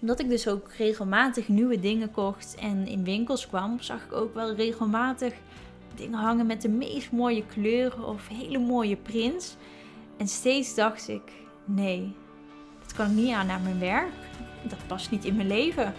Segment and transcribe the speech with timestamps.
[0.00, 4.34] Omdat ik dus ook regelmatig nieuwe dingen kocht en in winkels kwam, zag ik ook
[4.34, 5.34] wel regelmatig
[5.94, 9.56] dingen hangen met de meest mooie kleuren of hele mooie prints.
[10.16, 11.22] En steeds dacht ik:
[11.64, 12.14] nee,
[12.82, 14.12] dat kan ik niet aan naar mijn werk.
[14.68, 15.94] Dat past niet in mijn leven.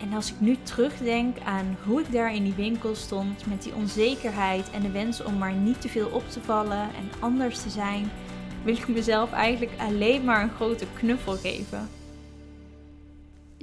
[0.00, 3.74] En als ik nu terugdenk aan hoe ik daar in die winkel stond met die
[3.74, 7.70] onzekerheid en de wens om maar niet te veel op te vallen en anders te
[7.70, 8.10] zijn,
[8.64, 11.88] wil ik mezelf eigenlijk alleen maar een grote knuffel geven.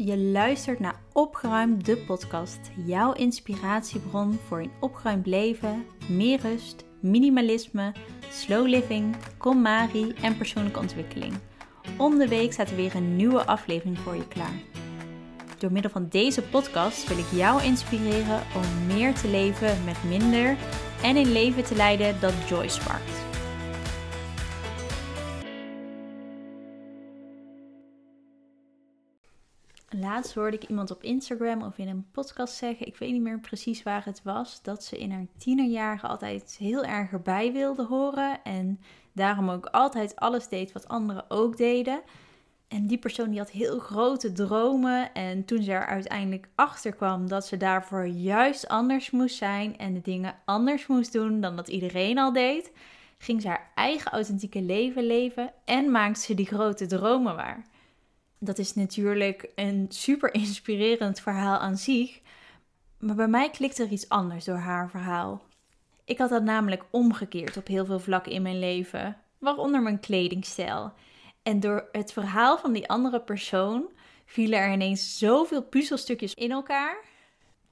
[0.05, 2.59] Je luistert naar Opgeruimd, de podcast.
[2.86, 7.93] Jouw inspiratiebron voor een opgeruimd leven, meer rust, minimalisme,
[8.29, 11.33] slow living, KonMari en persoonlijke ontwikkeling.
[11.97, 14.61] Om de week staat er weer een nieuwe aflevering voor je klaar.
[15.57, 20.57] Door middel van deze podcast wil ik jou inspireren om meer te leven met minder
[21.04, 23.31] en een leven te leiden dat joy sparkt.
[30.01, 33.39] Laatst hoorde ik iemand op Instagram of in een podcast zeggen, ik weet niet meer
[33.39, 38.44] precies waar het was, dat ze in haar tienerjaren altijd heel erg erbij wilde horen
[38.44, 38.80] en
[39.14, 42.02] daarom ook altijd alles deed wat anderen ook deden.
[42.67, 47.28] En die persoon die had heel grote dromen en toen ze er uiteindelijk achter kwam
[47.28, 51.67] dat ze daarvoor juist anders moest zijn en de dingen anders moest doen dan dat
[51.67, 52.72] iedereen al deed,
[53.17, 57.70] ging ze haar eigen authentieke leven leven en maakte ze die grote dromen waar
[58.44, 62.20] dat is natuurlijk een super inspirerend verhaal aan zich.
[63.00, 65.42] Maar bij mij klikte er iets anders door haar verhaal.
[66.06, 70.94] Ik had dat namelijk omgekeerd op heel veel vlakken in mijn leven, waaronder mijn kledingstijl.
[71.44, 73.86] En door het verhaal van die andere persoon
[74.25, 77.03] vielen er ineens zoveel puzzelstukjes in elkaar.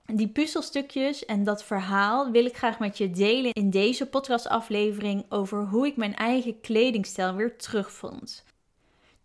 [0.06, 5.66] Die puzzelstukjes en dat verhaal wil ik graag met je delen in deze podcastaflevering over
[5.66, 8.44] hoe ik mijn eigen kledingstijl weer terugvond.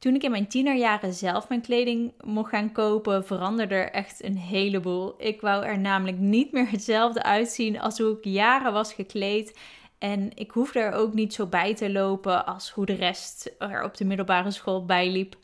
[0.05, 4.37] Toen ik in mijn tienerjaren zelf mijn kleding mocht gaan kopen, veranderde er echt een
[4.37, 5.15] heleboel.
[5.19, 9.59] Ik wou er namelijk niet meer hetzelfde uitzien als hoe ik jaren was gekleed.
[9.99, 13.85] En ik hoefde er ook niet zo bij te lopen als hoe de rest er
[13.85, 15.37] op de middelbare school bijliep.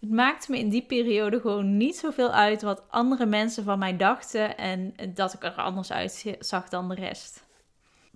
[0.00, 3.96] Het maakte me in die periode gewoon niet zoveel uit wat andere mensen van mij
[3.96, 7.48] dachten en dat ik er anders uitzag dan de rest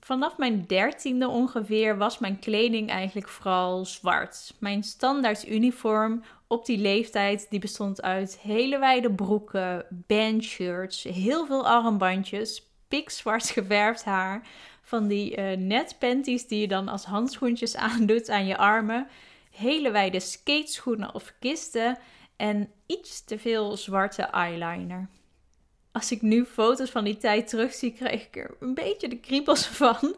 [0.05, 4.55] vanaf mijn dertiende ongeveer was mijn kleding eigenlijk vooral zwart.
[4.59, 11.69] Mijn standaard uniform op die leeftijd die bestond uit hele wijde broeken, bandshirts, heel veel
[11.69, 14.47] armbandjes, pikzwart geverfd haar,
[14.83, 19.09] van die uh, net panties die je dan als handschoentjes aandoet aan je armen,
[19.51, 21.99] hele wijde skateschoenen of kisten
[22.37, 25.09] en iets te veel zwarte eyeliner
[25.95, 29.67] als ik nu foto's van die tijd terugzie, krijg ik er een beetje de kriebels
[29.83, 30.17] van.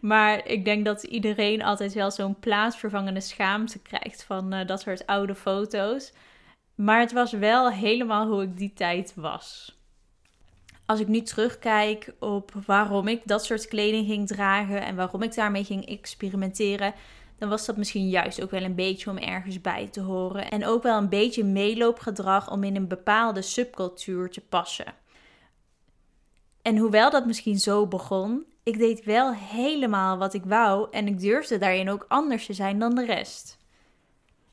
[0.00, 5.06] maar ik denk dat iedereen altijd wel zo'n plaatsvervangende schaamte krijgt van uh, dat soort
[5.06, 6.12] oude foto's.
[6.74, 9.78] Maar het was wel helemaal hoe ik die tijd was.
[10.86, 15.34] Als ik nu terugkijk op waarom ik dat soort kleding ging dragen en waarom ik
[15.34, 16.94] daarmee ging experimenteren,
[17.38, 20.50] dan was dat misschien juist ook wel een beetje om ergens bij te horen.
[20.50, 24.94] En ook wel een beetje meeloopgedrag om in een bepaalde subcultuur te passen.
[26.62, 31.20] En hoewel dat misschien zo begon, ik deed wel helemaal wat ik wou en ik
[31.20, 33.58] durfde daarin ook anders te zijn dan de rest.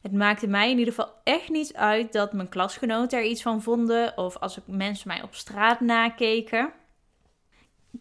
[0.01, 3.61] Het maakte mij in ieder geval echt niet uit dat mijn klasgenoten er iets van
[3.61, 6.73] vonden of als mensen mij op straat nakeken.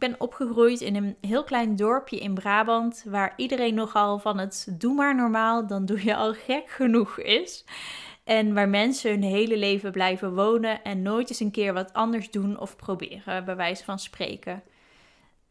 [0.00, 4.94] Ben opgegroeid in een heel klein dorpje in Brabant, waar iedereen nogal van het doe
[4.94, 7.64] maar normaal, dan doe je al gek genoeg is.
[8.24, 12.30] En waar mensen hun hele leven blijven wonen en nooit eens een keer wat anders
[12.30, 14.62] doen of proberen, bij wijze van spreken.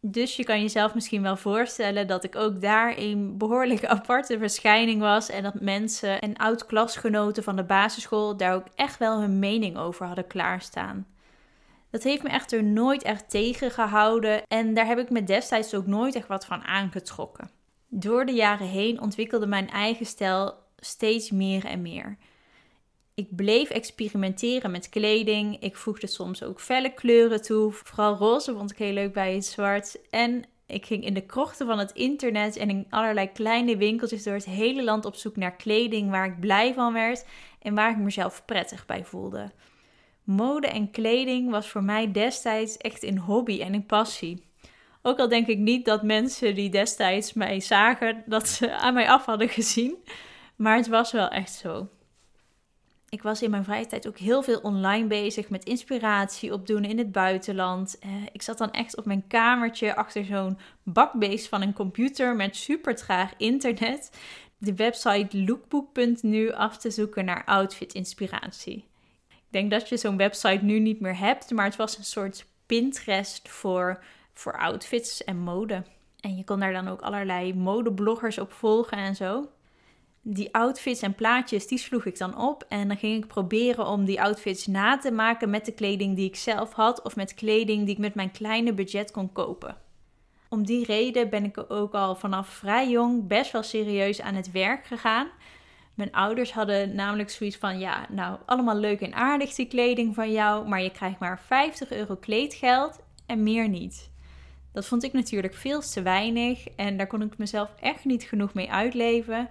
[0.01, 5.01] Dus je kan jezelf misschien wel voorstellen dat ik ook daar een behoorlijk aparte verschijning
[5.01, 5.29] was.
[5.29, 10.05] En dat mensen en oud-klasgenoten van de basisschool daar ook echt wel hun mening over
[10.05, 11.07] hadden klaarstaan.
[11.91, 16.15] Dat heeft me echter nooit echt tegengehouden en daar heb ik me destijds ook nooit
[16.15, 17.49] echt wat van aangetrokken.
[17.87, 22.17] Door de jaren heen ontwikkelde mijn eigen stijl steeds meer en meer.
[23.13, 25.59] Ik bleef experimenteren met kleding.
[25.59, 27.71] Ik voegde soms ook felle kleuren toe.
[27.71, 29.99] Vooral roze vond ik heel leuk bij het zwart.
[30.09, 34.33] En ik ging in de krochten van het internet en in allerlei kleine winkeltjes door
[34.33, 37.25] het hele land op zoek naar kleding waar ik blij van werd
[37.61, 39.51] en waar ik mezelf prettig bij voelde.
[40.29, 44.43] Mode en kleding was voor mij destijds echt een hobby en een passie.
[45.01, 49.09] Ook al denk ik niet dat mensen die destijds mij zagen dat ze aan mij
[49.09, 49.95] af hadden gezien,
[50.55, 51.87] maar het was wel echt zo.
[53.09, 56.97] Ik was in mijn vrije tijd ook heel veel online bezig met inspiratie opdoen in
[56.97, 57.99] het buitenland.
[57.99, 62.55] Eh, ik zat dan echt op mijn kamertje achter zo'n bakbeest van een computer met
[62.55, 64.11] super traag internet.
[64.57, 68.88] De website lookbook.nu af te zoeken naar outfit inspiratie.
[69.49, 72.45] Ik denk dat je zo'n website nu niet meer hebt, maar het was een soort
[72.65, 74.03] Pinterest voor,
[74.33, 75.83] voor outfits en mode.
[76.19, 79.49] En je kon daar dan ook allerlei modebloggers op volgen en zo.
[80.21, 82.65] Die outfits en plaatjes, die sloeg ik dan op.
[82.67, 86.27] En dan ging ik proberen om die outfits na te maken met de kleding die
[86.27, 87.01] ik zelf had.
[87.01, 89.77] Of met kleding die ik met mijn kleine budget kon kopen.
[90.49, 94.51] Om die reden ben ik ook al vanaf vrij jong best wel serieus aan het
[94.51, 95.27] werk gegaan.
[95.99, 100.31] Mijn ouders hadden namelijk zoiets van: ja, nou, allemaal leuk en aardig die kleding van
[100.31, 104.11] jou, maar je krijgt maar 50 euro kleedgeld en meer niet.
[104.71, 108.53] Dat vond ik natuurlijk veel te weinig en daar kon ik mezelf echt niet genoeg
[108.53, 109.49] mee uitleven.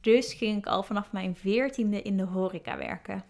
[0.00, 3.24] Dus ging ik al vanaf mijn veertiende in de horeca werken.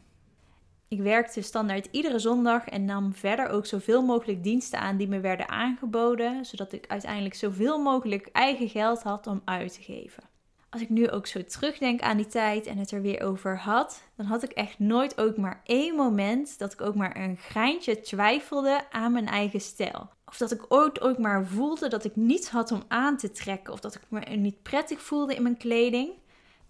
[0.88, 5.20] Ik werkte standaard iedere zondag en nam verder ook zoveel mogelijk diensten aan die me
[5.20, 10.29] werden aangeboden, zodat ik uiteindelijk zoveel mogelijk eigen geld had om uit te geven.
[10.70, 14.02] Als ik nu ook zo terugdenk aan die tijd en het er weer over had,
[14.16, 18.00] dan had ik echt nooit ook maar één moment dat ik ook maar een greintje
[18.00, 20.10] twijfelde aan mijn eigen stijl.
[20.26, 23.72] Of dat ik ooit ook maar voelde dat ik niets had om aan te trekken
[23.72, 26.10] of dat ik me niet prettig voelde in mijn kleding.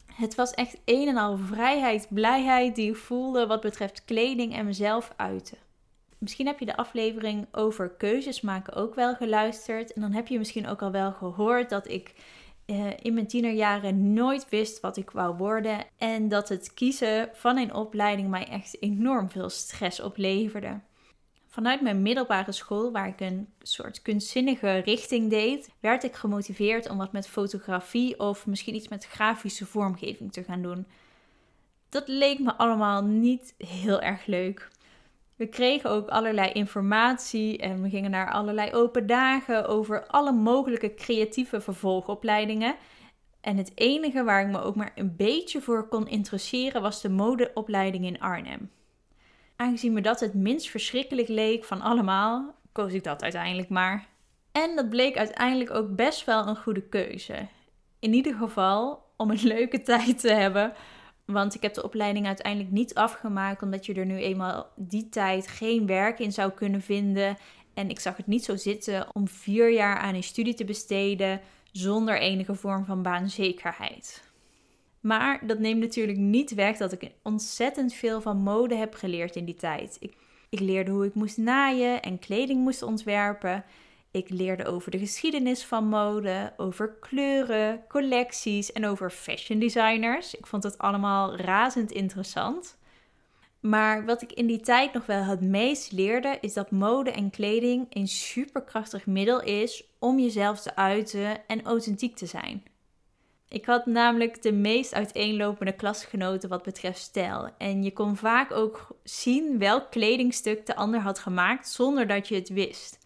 [0.07, 4.65] Het was echt een en al vrijheid, blijheid die ik voelde wat betreft kleding en
[4.65, 5.59] mezelf uiten.
[6.19, 9.93] Misschien heb je de aflevering over keuzes maken ook wel geluisterd.
[9.93, 12.15] En dan heb je misschien ook al wel gehoord dat ik
[12.71, 15.85] eh, in mijn tienerjaren nooit wist wat ik wou worden.
[15.99, 20.81] En dat het kiezen van een opleiding mij echt enorm veel stress opleverde.
[21.49, 26.99] Vanuit mijn middelbare school, waar ik een soort kunstzinnige richting deed, werd ik gemotiveerd om
[26.99, 30.87] wat met fotografie of misschien iets met grafische vormgeving te gaan doen.
[31.89, 34.69] Dat leek me allemaal niet heel erg leuk.
[35.41, 40.95] We kregen ook allerlei informatie en we gingen naar allerlei open dagen over alle mogelijke
[40.95, 42.75] creatieve vervolgopleidingen.
[43.41, 47.09] En het enige waar ik me ook maar een beetje voor kon interesseren was de
[47.09, 48.71] modeopleiding in Arnhem.
[49.57, 54.07] Aangezien me dat het minst verschrikkelijk leek van allemaal, koos ik dat uiteindelijk maar.
[54.53, 57.47] En dat bleek uiteindelijk ook best wel een goede keuze.
[57.99, 60.73] In ieder geval om een leuke tijd te hebben.
[61.33, 65.49] Want ik heb de opleiding uiteindelijk niet afgemaakt, omdat je er nu eenmaal die tijd
[65.49, 67.37] geen werk in zou kunnen vinden.
[67.75, 71.41] En ik zag het niet zo zitten om vier jaar aan een studie te besteden
[71.73, 74.29] zonder enige vorm van baanzekerheid.
[75.01, 79.45] Maar dat neemt natuurlijk niet weg dat ik ontzettend veel van mode heb geleerd in
[79.45, 79.97] die tijd.
[80.01, 80.15] Ik,
[80.49, 83.65] ik leerde hoe ik moest naaien en kleding moest ontwerpen.
[84.13, 90.35] Ik leerde over de geschiedenis van mode, over kleuren, collecties en over fashion designers.
[90.35, 92.79] Ik vond het allemaal razend interessant.
[93.61, 97.31] Maar wat ik in die tijd nog wel het meest leerde, is dat mode en
[97.31, 102.63] kleding een superkrachtig middel is om jezelf te uiten en authentiek te zijn.
[103.49, 107.49] Ik had namelijk de meest uiteenlopende klasgenoten wat betreft stijl.
[107.59, 112.35] En je kon vaak ook zien welk kledingstuk de ander had gemaakt zonder dat je
[112.35, 112.99] het wist.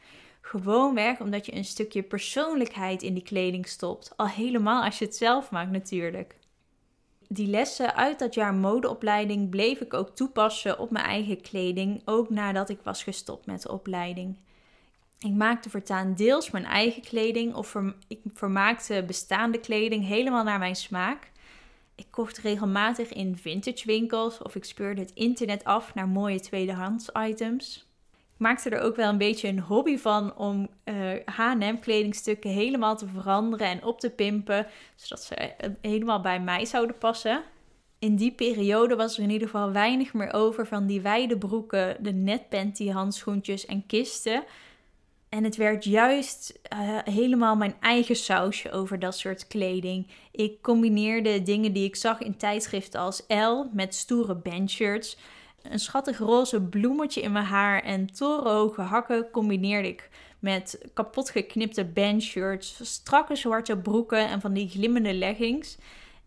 [0.47, 4.13] Gewoonweg omdat je een stukje persoonlijkheid in die kleding stopt.
[4.17, 6.37] Al helemaal als je het zelf maakt natuurlijk.
[7.29, 12.31] Die lessen uit dat jaar modeopleiding bleef ik ook toepassen op mijn eigen kleding, ook
[12.31, 14.37] nadat ik was gestopt met de opleiding.
[15.19, 17.75] Ik maakte voortaan deels mijn eigen kleding of
[18.09, 21.31] ik vermaakte bestaande kleding helemaal naar mijn smaak.
[21.95, 27.11] Ik kocht regelmatig in vintage winkels of ik speurde het internet af naar mooie tweedehands
[27.13, 27.87] items.
[28.45, 30.69] Maakte er ook wel een beetje een hobby van om
[31.25, 36.65] H&M kledingstukken helemaal te veranderen en op te pimpen, zodat ze eh, helemaal bij mij
[36.65, 37.43] zouden passen.
[37.99, 41.97] In die periode was er in ieder geval weinig meer over van die wijde broeken,
[42.01, 44.45] de netpanty handschoentjes en kisten.
[45.29, 50.07] En het werd juist uh, helemaal mijn eigen sausje over dat soort kleding.
[50.31, 55.17] Ik combineerde dingen die ik zag in tijdschriften als L met stoere bandshirts.
[55.71, 61.85] Een schattig roze bloemetje in mijn haar en torenhoge hakken combineerde ik met kapot geknipte
[61.85, 65.79] bandshirts, strakke zwarte broeken en van die glimmende leggings.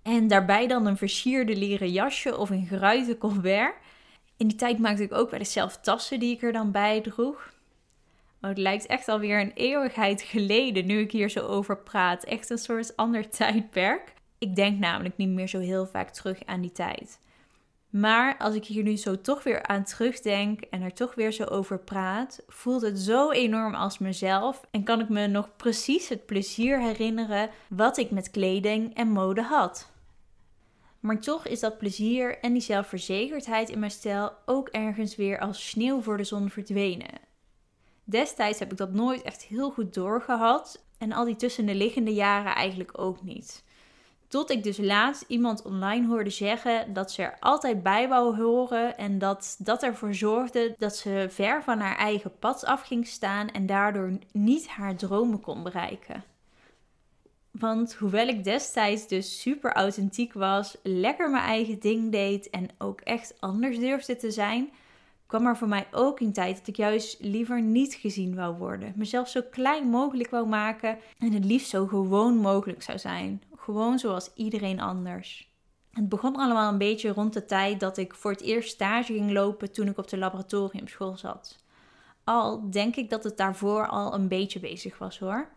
[0.01, 3.75] En daarbij dan een versierde leren jasje of een geruite colbert.
[4.37, 7.53] In die tijd maakte ik ook eens zelf tassen die ik er dan bij droeg.
[8.41, 12.23] Oh, het lijkt echt alweer een eeuwigheid geleden nu ik hier zo over praat.
[12.23, 14.13] Echt een soort ander tijdperk.
[14.37, 17.19] Ik denk namelijk niet meer zo heel vaak terug aan die tijd.
[17.99, 21.43] Maar als ik hier nu zo toch weer aan terugdenk en er toch weer zo
[21.43, 26.25] over praat, voelt het zo enorm als mezelf en kan ik me nog precies het
[26.25, 29.91] plezier herinneren wat ik met kleding en mode had.
[30.99, 35.69] Maar toch is dat plezier en die zelfverzekerdheid in mijn stijl ook ergens weer als
[35.69, 37.19] sneeuw voor de zon verdwenen.
[38.03, 42.13] Destijds heb ik dat nooit echt heel goed doorgehad en al die tussen de liggende
[42.13, 43.63] jaren eigenlijk ook niet.
[44.27, 48.97] Tot ik dus laatst iemand online hoorde zeggen dat ze er altijd bij wou horen
[48.97, 53.49] en dat dat ervoor zorgde dat ze ver van haar eigen pad af ging staan
[53.49, 56.23] en daardoor niet haar dromen kon bereiken.
[57.51, 63.01] Want hoewel ik destijds dus super authentiek was, lekker mijn eigen ding deed en ook
[63.01, 64.69] echt anders durfde te zijn,
[65.27, 68.93] kwam er voor mij ook een tijd dat ik juist liever niet gezien wou worden.
[68.95, 73.43] Mezelf zo klein mogelijk wou maken en het liefst zo gewoon mogelijk zou zijn.
[73.55, 75.51] Gewoon zoals iedereen anders.
[75.91, 79.31] Het begon allemaal een beetje rond de tijd dat ik voor het eerst stage ging
[79.31, 81.63] lopen toen ik op de laboratoriumschool zat.
[82.23, 85.49] Al denk ik dat het daarvoor al een beetje bezig was hoor.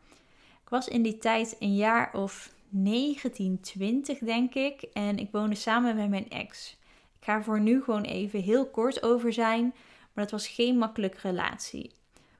[0.62, 5.54] Ik was in die tijd een jaar of 19, 20 denk ik en ik woonde
[5.54, 6.78] samen met mijn ex.
[7.20, 9.74] Ik ga er voor nu gewoon even heel kort over zijn,
[10.12, 11.92] maar dat was geen makkelijke relatie.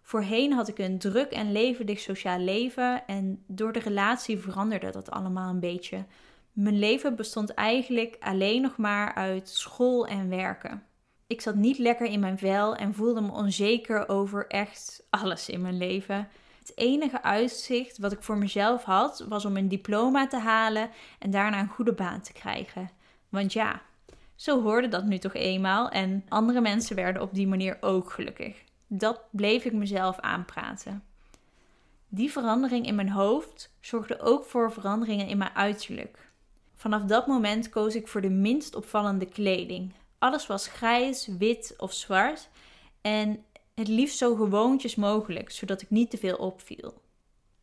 [0.03, 5.11] Voorheen had ik een druk en levendig sociaal leven en door de relatie veranderde dat
[5.11, 6.05] allemaal een beetje.
[6.53, 10.83] Mijn leven bestond eigenlijk alleen nog maar uit school en werken.
[11.27, 15.61] Ik zat niet lekker in mijn vel en voelde me onzeker over echt alles in
[15.61, 16.29] mijn leven.
[16.59, 21.31] Het enige uitzicht wat ik voor mezelf had was om een diploma te halen en
[21.31, 22.91] daarna een goede baan te krijgen.
[23.29, 23.83] Want ja,
[24.41, 28.65] zo hoorde dat nu toch eenmaal en andere mensen werden op die manier ook gelukkig.
[28.87, 31.03] Dat bleef ik mezelf aanpraten.
[32.09, 36.33] Die verandering in mijn hoofd zorgde ook voor veranderingen in mijn uiterlijk.
[36.75, 39.93] Vanaf dat moment koos ik voor de minst opvallende kleding.
[40.19, 42.49] Alles was grijs, wit of zwart
[43.01, 43.45] en
[43.75, 47.01] het liefst zo gewoontjes mogelijk, zodat ik niet te veel opviel.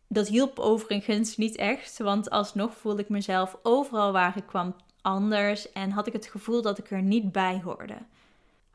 [0.08, 4.76] Dat hielp overigens niet echt, want alsnog voelde ik mezelf overal waar ik kwam
[5.08, 7.98] anders en had ik het gevoel dat ik er niet bij hoorde.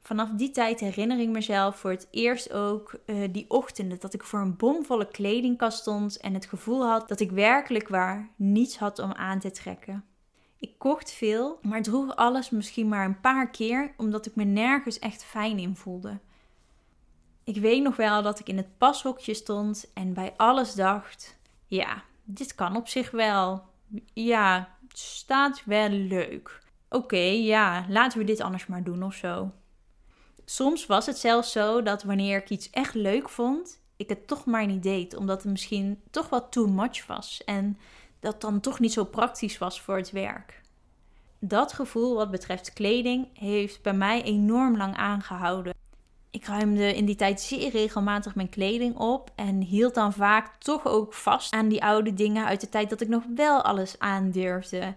[0.01, 4.23] Vanaf die tijd herinner ik mezelf voor het eerst ook uh, die ochtenden dat ik
[4.23, 8.99] voor een bomvolle kledingkast stond en het gevoel had dat ik werkelijk waar niets had
[8.99, 10.05] om aan te trekken.
[10.59, 14.99] Ik kocht veel, maar droeg alles misschien maar een paar keer omdat ik me nergens
[14.99, 16.19] echt fijn in voelde.
[17.45, 21.37] Ik weet nog wel dat ik in het pashokje stond en bij alles dacht:
[21.67, 23.63] ja, dit kan op zich wel.
[24.13, 26.61] Ja, staat wel leuk.
[26.89, 29.51] Oké, ja, laten we dit anders maar doen of zo.
[30.45, 34.45] Soms was het zelfs zo dat wanneer ik iets echt leuk vond, ik het toch
[34.45, 37.79] maar niet deed, omdat het misschien toch wat too much was en
[38.21, 40.61] dat dan toch niet zo praktisch was voor het werk.
[41.39, 45.75] Dat gevoel wat betreft kleding heeft bij mij enorm lang aangehouden.
[46.33, 50.87] Ik ruimde in die tijd zeer regelmatig mijn kleding op en hield dan vaak toch
[50.87, 54.95] ook vast aan die oude dingen uit de tijd dat ik nog wel alles aandurfde.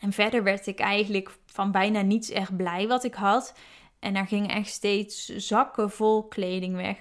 [0.00, 3.54] En verder werd ik eigenlijk van bijna niets echt blij wat ik had.
[3.98, 6.98] En er gingen echt steeds zakken vol kleding weg.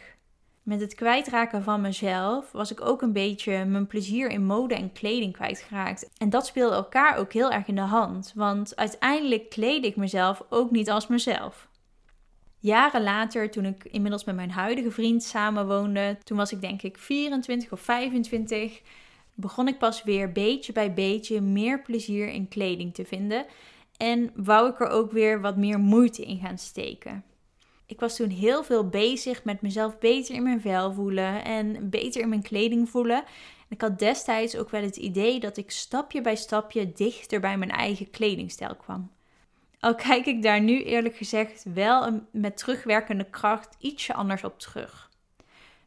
[0.64, 4.92] Met het kwijtraken van mezelf was ik ook een beetje mijn plezier in mode en
[4.92, 6.10] kleding kwijtgeraakt.
[6.18, 10.44] En dat speelde elkaar ook heel erg in de hand, want uiteindelijk kleed ik mezelf
[10.50, 11.68] ook niet als mezelf.
[12.66, 16.98] Jaren later, toen ik inmiddels met mijn huidige vriend samenwoonde, toen was ik denk ik
[16.98, 18.82] 24 of 25,
[19.34, 23.46] begon ik pas weer beetje bij beetje meer plezier in kleding te vinden
[23.98, 27.24] en wou ik er ook weer wat meer moeite in gaan steken.
[27.86, 32.22] Ik was toen heel veel bezig met mezelf beter in mijn vel voelen en beter
[32.22, 33.24] in mijn kleding voelen.
[33.70, 37.72] ik had destijds ook wel het idee dat ik stapje bij stapje dichter bij mijn
[37.72, 39.15] eigen kledingstijl kwam.
[39.80, 45.10] Al kijk ik daar nu eerlijk gezegd wel met terugwerkende kracht ietsje anders op terug.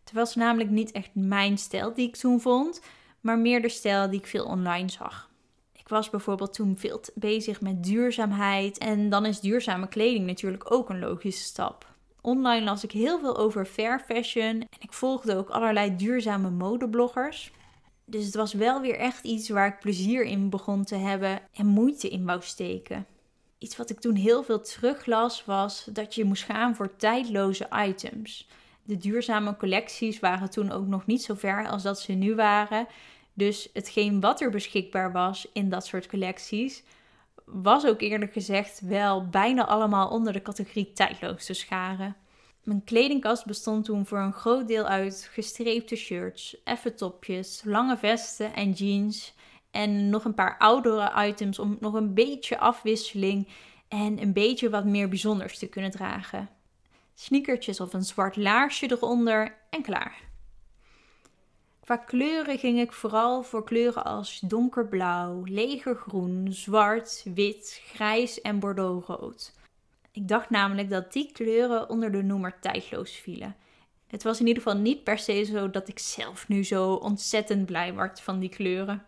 [0.01, 2.83] Het was namelijk niet echt mijn stijl die ik toen vond,
[3.21, 5.31] maar meer de stijl die ik veel online zag.
[5.73, 10.89] Ik was bijvoorbeeld toen veel bezig met duurzaamheid en dan is duurzame kleding natuurlijk ook
[10.89, 11.87] een logische stap.
[12.21, 17.53] Online las ik heel veel over fair fashion en ik volgde ook allerlei duurzame modebloggers.
[18.05, 21.67] Dus het was wel weer echt iets waar ik plezier in begon te hebben en
[21.67, 23.07] moeite in wou steken.
[23.59, 28.49] Iets wat ik toen heel veel teruglas was dat je moest gaan voor tijdloze items.
[28.83, 32.87] De duurzame collecties waren toen ook nog niet zo ver als dat ze nu waren.
[33.33, 36.83] Dus hetgeen wat er beschikbaar was in dat soort collecties,
[37.45, 42.17] was ook eerlijk gezegd wel bijna allemaal onder de categorie tijdloos te scharen.
[42.63, 48.55] Mijn kledingkast bestond toen voor een groot deel uit gestreepte shirts, effe topjes, lange vesten
[48.55, 49.35] en jeans.
[49.79, 53.49] En nog een paar oudere items om nog een beetje afwisseling
[53.89, 56.49] en een beetje wat meer bijzonders te kunnen dragen.
[57.15, 60.21] Sneakertjes of een zwart laarsje eronder en klaar.
[61.81, 69.55] Qua kleuren ging ik vooral voor kleuren als donkerblauw, legergroen, zwart, wit, grijs en bordeauxrood.
[70.13, 73.57] Ik dacht namelijk dat die kleuren onder de noemer tijdloos vielen.
[74.07, 77.67] Het was in ieder geval niet per se zo dat ik zelf nu zo ontzettend
[77.67, 79.03] blij werd van die kleuren.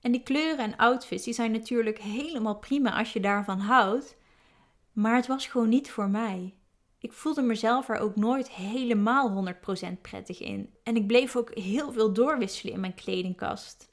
[0.00, 4.16] En die kleuren en outfits die zijn natuurlijk helemaal prima als je daarvan houdt.
[4.92, 6.54] Maar het was gewoon niet voor mij.
[6.98, 9.46] Ik voelde mezelf er ook nooit helemaal
[9.88, 10.74] 100% prettig in.
[10.82, 13.90] En ik bleef ook heel veel doorwisselen in mijn kledingkast.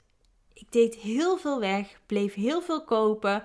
[0.52, 3.42] Ik deed heel veel weg, bleef heel veel kopen.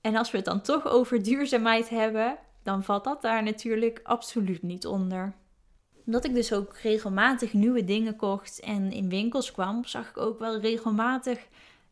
[0.00, 4.62] En als we het dan toch over duurzaamheid hebben, dan valt dat daar natuurlijk absoluut
[4.62, 5.34] niet onder.
[6.06, 10.38] Omdat ik dus ook regelmatig nieuwe dingen kocht en in winkels kwam, zag ik ook
[10.38, 11.46] wel regelmatig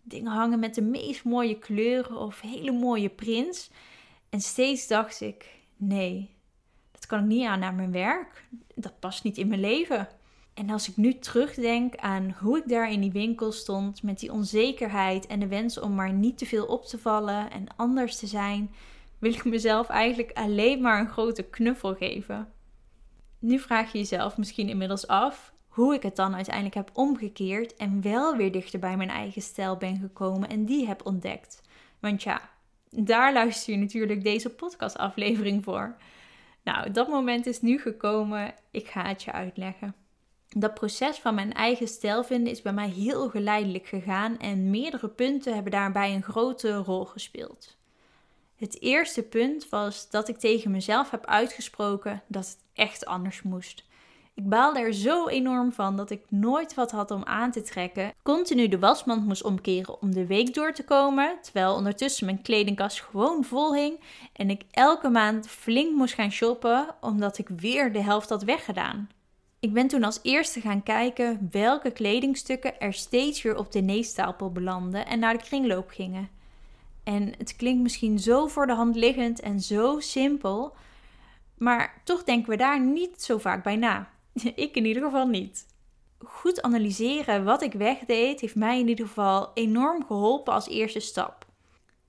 [0.05, 3.71] dingen hangen met de meest mooie kleuren of hele mooie prints.
[4.31, 6.31] En steeds dacht ik: nee,
[6.91, 8.45] dat kan ik niet aan naar mijn werk.
[8.75, 10.09] Dat past niet in mijn leven.
[10.55, 14.33] En als ik nu terugdenk aan hoe ik daar in die winkel stond, met die
[14.33, 18.27] onzekerheid en de wens om maar niet te veel op te vallen en anders te
[18.27, 18.75] zijn,
[19.19, 22.53] wil ik mezelf eigenlijk alleen maar een grote knuffel geven.
[23.39, 28.03] Nu vraag je jezelf misschien inmiddels af hoe ik het dan uiteindelijk heb omgekeerd en
[28.03, 31.61] wel weer dichter bij mijn eigen stijl ben gekomen en die heb ontdekt.
[32.01, 32.51] Want ja,
[32.91, 35.97] daar luister je natuurlijk deze podcastaflevering voor.
[36.63, 38.55] Nou, dat moment is nu gekomen.
[38.71, 39.95] Ik ga het je uitleggen.
[40.49, 45.09] Dat proces van mijn eigen stijl vinden is bij mij heel geleidelijk gegaan en meerdere
[45.09, 47.77] punten hebben daarbij een grote rol gespeeld.
[48.57, 53.85] Het eerste punt was dat ik tegen mezelf heb uitgesproken dat het echt anders moest.
[54.37, 58.13] Ik baalde er zo enorm van dat ik nooit wat had om aan te trekken.
[58.23, 63.01] Continu de wasmand moest omkeren om de week door te komen, terwijl ondertussen mijn kledingkast
[63.01, 64.01] gewoon vol hing
[64.33, 69.09] en ik elke maand flink moest gaan shoppen omdat ik weer de helft had weggedaan.
[69.61, 74.53] Ik ben toen als eerste gaan kijken welke kledingstukken er steeds weer op de neestapel
[74.53, 76.29] belanden en naar de kringloop gingen.
[77.05, 80.75] En het klinkt misschien zo voor de hand liggend en zo simpel,
[81.59, 84.13] maar toch denken we daar niet zo vaak bij na.
[84.55, 85.67] ik in ieder geval niet.
[86.19, 91.47] Goed analyseren wat ik wegdeed heeft mij in ieder geval enorm geholpen als eerste stap.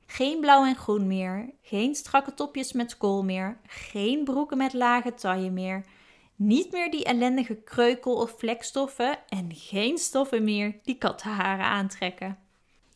[0.06, 5.14] Geen blauw en groen meer, geen strakke topjes met kool meer, geen broeken met lage
[5.14, 5.86] taille meer,
[6.36, 12.38] niet meer die ellendige kreukel- of vlekstoffen en geen stoffen meer die kattenharen aantrekken.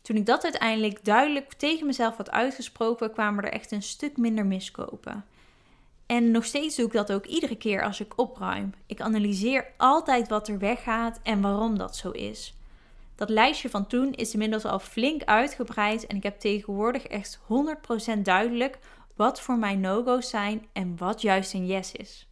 [0.02, 4.46] Toen ik dat uiteindelijk duidelijk tegen mezelf had uitgesproken, kwamen er echt een stuk minder
[4.46, 5.24] miskopen.
[6.10, 8.74] En nog steeds doe ik dat ook iedere keer als ik opruim.
[8.86, 12.54] Ik analyseer altijd wat er weggaat en waarom dat zo is.
[13.14, 17.40] Dat lijstje van toen is inmiddels al flink uitgebreid en ik heb tegenwoordig echt
[18.16, 18.78] 100% duidelijk
[19.16, 22.28] wat voor mij no-go's zijn en wat juist een yes is.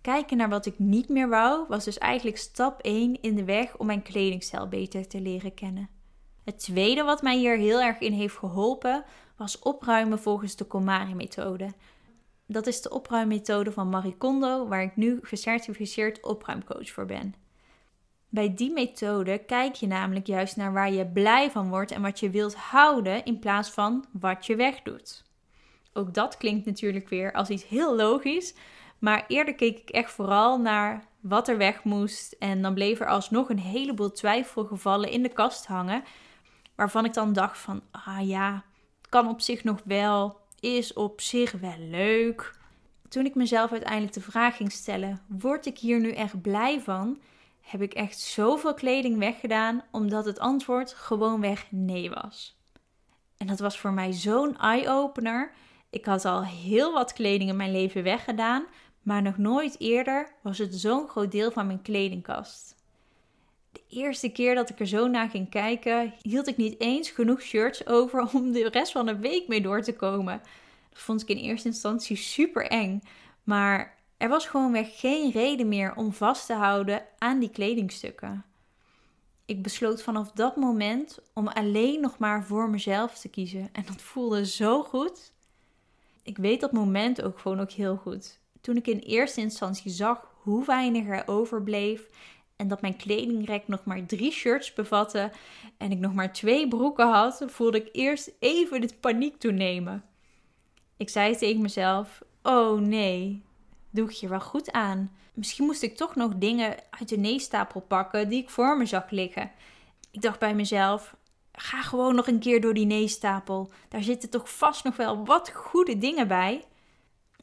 [0.00, 3.76] Kijken naar wat ik niet meer wou was dus eigenlijk stap 1 in de weg
[3.76, 5.88] om mijn kledingstijl beter te leren kennen.
[6.44, 9.04] Het tweede wat mij hier heel erg in heeft geholpen
[9.36, 11.72] was opruimen volgens de KonMari-methode.
[12.52, 17.34] Dat is de opruimmethode van Marie Kondo, waar ik nu gecertificeerd opruimcoach voor ben.
[18.28, 22.20] Bij die methode kijk je namelijk juist naar waar je blij van wordt en wat
[22.20, 25.24] je wilt houden in plaats van wat je wegdoet.
[25.92, 28.54] Ook dat klinkt natuurlijk weer als iets heel logisch,
[28.98, 33.08] maar eerder keek ik echt vooral naar wat er weg moest en dan bleef er
[33.08, 36.04] alsnog een heleboel twijfelgevallen in de kast hangen,
[36.74, 38.64] waarvan ik dan dacht van, ah ja,
[39.08, 42.58] kan op zich nog wel, is op zich wel leuk.
[43.08, 47.20] Toen ik mezelf uiteindelijk de vraag ging stellen: word ik hier nu echt blij van?
[47.60, 52.58] Heb ik echt zoveel kleding weggedaan omdat het antwoord gewoonweg nee was.
[53.36, 55.52] En dat was voor mij zo'n eye-opener.
[55.90, 58.64] Ik had al heel wat kleding in mijn leven weggedaan,
[59.02, 62.74] maar nog nooit eerder was het zo'n groot deel van mijn kledingkast.
[63.72, 67.42] De eerste keer dat ik er zo naar ging kijken, hield ik niet eens genoeg
[67.42, 70.40] shirts over om de rest van de week mee door te komen.
[70.88, 73.02] Dat vond ik in eerste instantie super eng.
[73.44, 78.44] Maar er was gewoonweg geen reden meer om vast te houden aan die kledingstukken.
[79.44, 83.68] Ik besloot vanaf dat moment om alleen nog maar voor mezelf te kiezen.
[83.72, 85.32] En dat voelde zo goed.
[86.22, 88.38] Ik weet dat moment ook gewoon ook heel goed.
[88.60, 92.08] Toen ik in eerste instantie zag hoe weinig er overbleef
[92.60, 95.30] en dat mijn kledingrek nog maar drie shirts bevatte
[95.76, 100.04] en ik nog maar twee broeken had, voelde ik eerst even de paniek toenemen.
[100.96, 103.42] Ik zei tegen mezelf: Oh nee,
[103.90, 105.10] doe ik hier wel goed aan?
[105.34, 109.10] Misschien moest ik toch nog dingen uit de neestapel pakken die ik voor me zag
[109.10, 109.50] liggen.
[110.10, 111.16] Ik dacht bij mezelf:
[111.52, 113.70] Ga gewoon nog een keer door die neestapel.
[113.88, 116.64] Daar zitten toch vast nog wel wat goede dingen bij.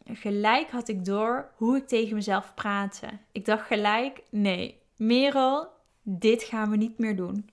[0.06, 3.08] Gelijk had ik door hoe ik tegen mezelf praatte.
[3.32, 5.68] Ik dacht gelijk: nee, Merel,
[6.04, 7.50] dit gaan we niet meer doen.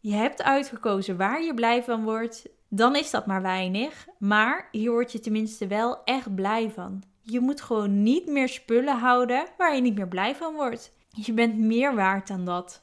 [0.00, 4.90] Je hebt uitgekozen waar je blij van wordt, dan is dat maar weinig, maar hier
[4.90, 7.02] word je tenminste wel echt blij van.
[7.20, 10.92] Je moet gewoon niet meer spullen houden waar je niet meer blij van wordt.
[11.08, 12.80] Je bent meer waard dan dat.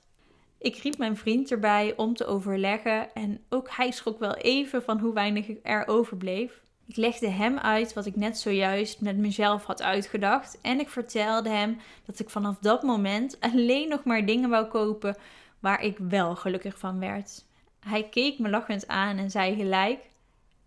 [0.58, 5.00] Ik riep mijn vriend erbij om te overleggen en ook hij schrok wel even van
[5.00, 6.62] hoe weinig er overbleef.
[6.92, 11.50] Ik legde hem uit wat ik net zojuist met mezelf had uitgedacht en ik vertelde
[11.50, 15.16] hem dat ik vanaf dat moment alleen nog maar dingen wou kopen
[15.60, 17.46] waar ik wel gelukkig van werd.
[17.80, 20.00] Hij keek me lachend aan en zei gelijk: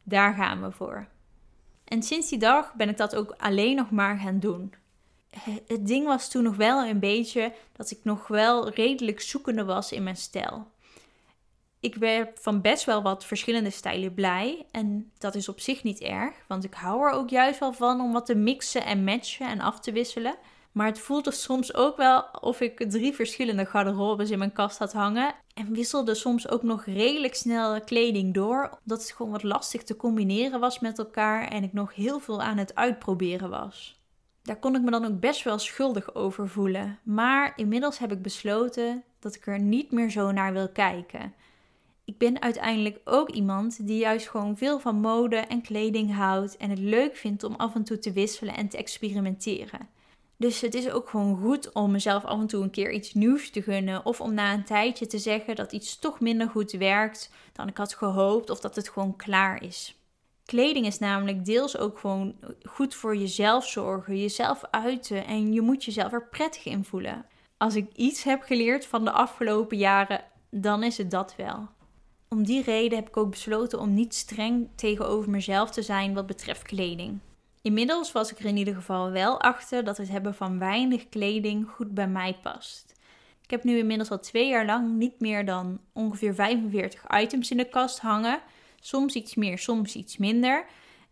[0.02, 1.06] Daar gaan we voor.
[1.84, 4.74] En sinds die dag ben ik dat ook alleen nog maar gaan doen.
[5.66, 9.92] Het ding was toen nog wel een beetje dat ik nog wel redelijk zoekende was
[9.92, 10.66] in mijn stijl.
[11.84, 14.66] Ik werd van best wel wat verschillende stijlen blij.
[14.70, 18.00] En dat is op zich niet erg, want ik hou er ook juist wel van
[18.00, 20.36] om wat te mixen en matchen en af te wisselen.
[20.72, 24.92] Maar het voelde soms ook wel of ik drie verschillende garderobes in mijn kast had
[24.92, 25.34] hangen.
[25.54, 28.78] En wisselde soms ook nog redelijk snel kleding door.
[28.82, 31.48] Omdat het gewoon wat lastig te combineren was met elkaar.
[31.48, 34.02] En ik nog heel veel aan het uitproberen was.
[34.42, 36.98] Daar kon ik me dan ook best wel schuldig over voelen.
[37.02, 41.34] Maar inmiddels heb ik besloten dat ik er niet meer zo naar wil kijken.
[42.04, 46.70] Ik ben uiteindelijk ook iemand die juist gewoon veel van mode en kleding houdt en
[46.70, 49.88] het leuk vindt om af en toe te wisselen en te experimenteren.
[50.36, 53.50] Dus het is ook gewoon goed om mezelf af en toe een keer iets nieuws
[53.50, 54.06] te gunnen.
[54.06, 57.76] Of om na een tijdje te zeggen dat iets toch minder goed werkt dan ik
[57.76, 58.50] had gehoopt.
[58.50, 59.98] Of dat het gewoon klaar is.
[60.44, 65.84] Kleding is namelijk deels ook gewoon goed voor jezelf zorgen, jezelf uiten en je moet
[65.84, 67.26] jezelf er prettig in voelen.
[67.56, 71.68] Als ik iets heb geleerd van de afgelopen jaren, dan is het dat wel.
[72.34, 76.26] Om die reden heb ik ook besloten om niet streng tegenover mezelf te zijn wat
[76.26, 77.18] betreft kleding.
[77.62, 81.68] Inmiddels was ik er in ieder geval wel achter dat het hebben van weinig kleding
[81.68, 82.94] goed bij mij past.
[83.42, 87.56] Ik heb nu inmiddels al twee jaar lang niet meer dan ongeveer 45 items in
[87.56, 88.40] de kast hangen.
[88.80, 90.66] Soms iets meer, soms iets minder.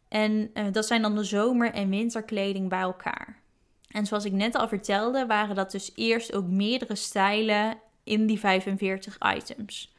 [0.09, 3.41] En uh, dat zijn dan de zomer- en winterkleding bij elkaar.
[3.89, 8.39] En zoals ik net al vertelde, waren dat dus eerst ook meerdere stijlen in die
[8.39, 9.93] 45 items.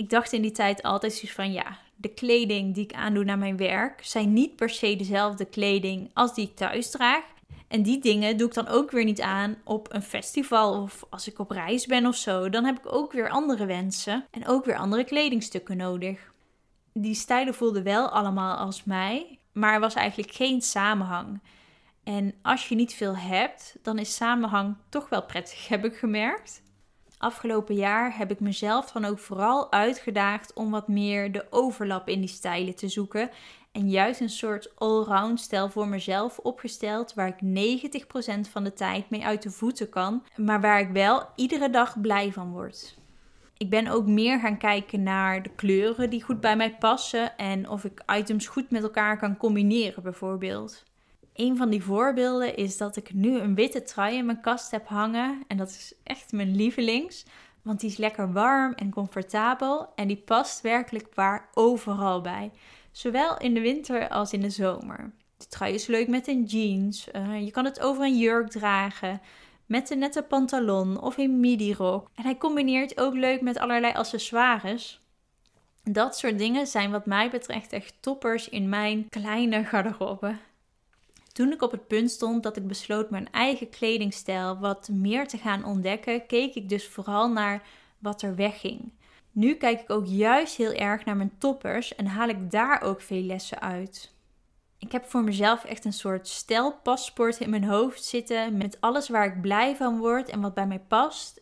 [0.00, 3.38] Ik dacht in die tijd altijd zoiets van ja, de kleding die ik aandoe naar
[3.38, 7.24] mijn werk zijn niet per se dezelfde kleding als die ik thuis draag.
[7.68, 11.28] En die dingen doe ik dan ook weer niet aan op een festival of als
[11.28, 12.48] ik op reis ben of zo.
[12.48, 16.32] Dan heb ik ook weer andere wensen en ook weer andere kledingstukken nodig.
[16.92, 21.40] Die stijlen voelden wel allemaal als mij, maar er was eigenlijk geen samenhang.
[22.04, 26.62] En als je niet veel hebt, dan is samenhang toch wel prettig, heb ik gemerkt
[27.20, 32.20] afgelopen jaar heb ik mezelf dan ook vooral uitgedaagd om wat meer de overlap in
[32.20, 33.30] die stijlen te zoeken.
[33.72, 38.00] En juist een soort allround stijl voor mezelf opgesteld, waar ik
[38.46, 42.00] 90% van de tijd mee uit de voeten kan, maar waar ik wel iedere dag
[42.00, 42.98] blij van word.
[43.56, 47.68] Ik ben ook meer gaan kijken naar de kleuren die goed bij mij passen en
[47.68, 50.84] of ik items goed met elkaar kan combineren, bijvoorbeeld.
[51.40, 54.86] Een van die voorbeelden is dat ik nu een witte trui in mijn kast heb
[54.86, 55.42] hangen.
[55.46, 57.24] En dat is echt mijn lievelings.
[57.62, 59.92] Want die is lekker warm en comfortabel.
[59.94, 62.50] En die past werkelijk waar overal bij.
[62.90, 65.12] Zowel in de winter als in de zomer.
[65.36, 67.08] De trui is leuk met een jeans.
[67.12, 69.20] Uh, je kan het over een jurk dragen.
[69.66, 72.10] Met een nette pantalon of een midi-rok.
[72.14, 75.00] En hij combineert ook leuk met allerlei accessoires.
[75.82, 80.34] Dat soort dingen zijn wat mij betreft echt toppers in mijn kleine garderobe.
[81.32, 85.38] Toen ik op het punt stond dat ik besloot mijn eigen kledingstijl wat meer te
[85.38, 87.62] gaan ontdekken, keek ik dus vooral naar
[87.98, 88.92] wat er wegging.
[89.32, 93.00] Nu kijk ik ook juist heel erg naar mijn toppers en haal ik daar ook
[93.00, 94.12] veel lessen uit.
[94.78, 99.26] Ik heb voor mezelf echt een soort stijlpaspoort in mijn hoofd zitten met alles waar
[99.26, 101.40] ik blij van word en wat bij mij past.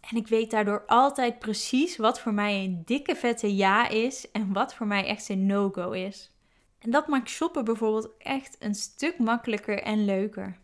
[0.00, 4.52] En ik weet daardoor altijd precies wat voor mij een dikke vette ja is en
[4.52, 6.30] wat voor mij echt een no-go is.
[6.78, 10.58] En dat maakt shoppen bijvoorbeeld echt een stuk makkelijker en leuker.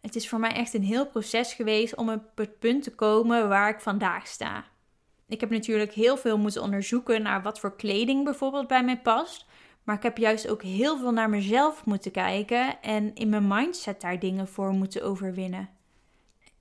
[0.00, 3.48] Het is voor mij echt een heel proces geweest om op het punt te komen
[3.48, 4.64] waar ik vandaag sta.
[5.28, 9.46] Ik heb natuurlijk heel veel moeten onderzoeken naar wat voor kleding bijvoorbeeld bij mij past.
[9.82, 14.00] Maar ik heb juist ook heel veel naar mezelf moeten kijken en in mijn mindset
[14.00, 15.68] daar dingen voor moeten overwinnen.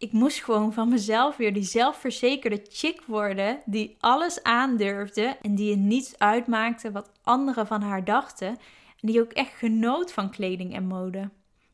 [0.02, 5.72] Ik moest gewoon van mezelf weer die zelfverzekerde chick worden die alles aandurfde en die
[5.72, 8.58] het niets uitmaakte wat anderen van haar dachten
[9.00, 11.30] die ook echt genoot van kleding en mode.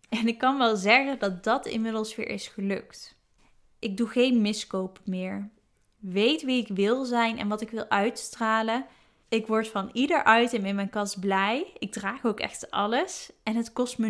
[0.10, 3.18] En ik kan wel zeggen dat dat inmiddels weer is gelukt.
[3.80, 5.50] Ik doe geen miskoop meer.
[6.00, 8.86] Weet wie ik wil zijn en wat ik wil uitstralen.
[9.30, 11.74] Ik word van ieder item in mijn kast blij.
[11.78, 13.32] Ik draag ook echt alles.
[13.44, 14.10] En het kost me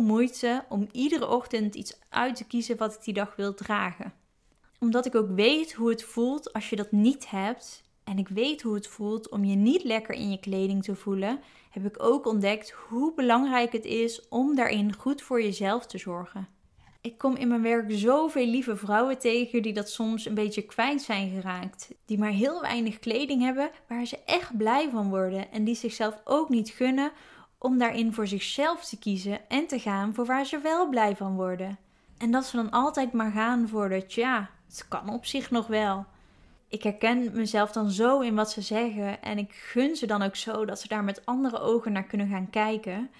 [0.00, 4.12] 0,0 moeite om iedere ochtend iets uit te kiezen wat ik die dag wil dragen.
[4.78, 7.82] Omdat ik ook weet hoe het voelt als je dat niet hebt.
[8.04, 11.40] En ik weet hoe het voelt om je niet lekker in je kleding te voelen
[11.70, 16.48] heb ik ook ontdekt hoe belangrijk het is om daarin goed voor jezelf te zorgen.
[17.02, 21.02] Ik kom in mijn werk zoveel lieve vrouwen tegen die dat soms een beetje kwijt
[21.02, 21.88] zijn geraakt.
[22.04, 26.20] Die maar heel weinig kleding hebben waar ze echt blij van worden en die zichzelf
[26.24, 27.12] ook niet gunnen
[27.58, 31.34] om daarin voor zichzelf te kiezen en te gaan voor waar ze wel blij van
[31.34, 31.78] worden.
[32.18, 35.66] En dat ze dan altijd maar gaan voor dat ja, het kan op zich nog
[35.66, 36.06] wel.
[36.68, 40.36] Ik herken mezelf dan zo in wat ze zeggen en ik gun ze dan ook
[40.36, 43.10] zo dat ze daar met andere ogen naar kunnen gaan kijken.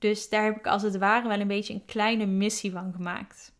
[0.00, 3.52] Dus daar heb ik als het ware wel een beetje een kleine missie van gemaakt.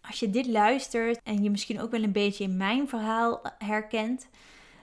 [0.00, 4.28] Als je dit luistert en je misschien ook wel een beetje in mijn verhaal herkent,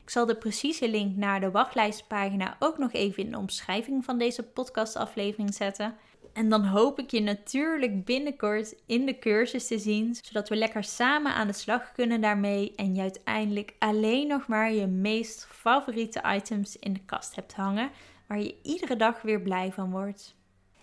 [0.04, 4.18] Ik zal de precieze link naar de wachtlijstpagina ook nog even in de omschrijving van
[4.18, 5.96] deze podcastaflevering zetten.
[6.36, 10.84] En dan hoop ik je natuurlijk binnenkort in de cursus te zien, zodat we lekker
[10.84, 16.22] samen aan de slag kunnen daarmee en je uiteindelijk alleen nog maar je meest favoriete
[16.26, 17.90] items in de kast hebt hangen,
[18.28, 20.36] waar je iedere dag weer blij van wordt.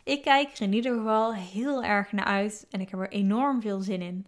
[0.04, 3.60] Ik kijk er in ieder geval heel erg naar uit en ik heb er enorm
[3.60, 4.26] veel zin in.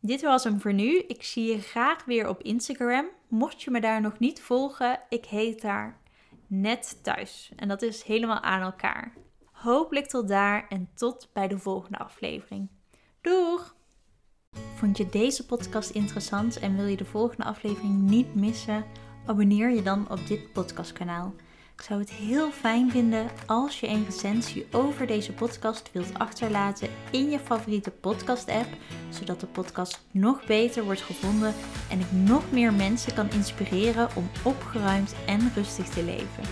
[0.00, 0.98] Dit was hem voor nu.
[0.98, 3.06] Ik zie je graag weer op Instagram.
[3.28, 5.98] Mocht je me daar nog niet volgen, ik heet daar
[6.46, 7.52] net thuis.
[7.56, 9.12] En dat is helemaal aan elkaar.
[9.62, 12.68] Hopelijk tot daar en tot bij de volgende aflevering.
[13.20, 13.76] Doeg!
[14.74, 18.84] Vond je deze podcast interessant en wil je de volgende aflevering niet missen?
[19.26, 21.34] Abonneer je dan op dit podcastkanaal.
[21.74, 26.88] Ik zou het heel fijn vinden als je een recensie over deze podcast wilt achterlaten
[27.10, 28.68] in je favoriete podcast-app,
[29.08, 31.54] zodat de podcast nog beter wordt gevonden
[31.90, 36.44] en ik nog meer mensen kan inspireren om opgeruimd en rustig te leven.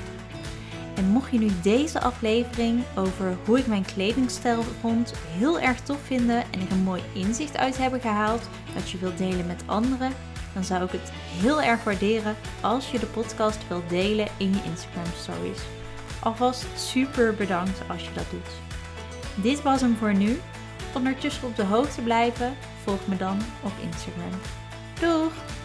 [0.96, 5.98] En mocht je nu deze aflevering over hoe ik mijn kledingstijl vond heel erg tof
[6.02, 10.12] vinden en er een mooi inzicht uit hebben gehaald dat je wilt delen met anderen,
[10.54, 14.62] dan zou ik het heel erg waarderen als je de podcast wilt delen in je
[14.64, 15.60] Instagram stories.
[16.20, 18.50] Alvast super bedankt als je dat doet.
[19.44, 20.40] Dit was hem voor nu.
[20.94, 24.40] Ondertussen op de hoogte blijven, volg me dan op Instagram.
[25.00, 25.55] Doeg!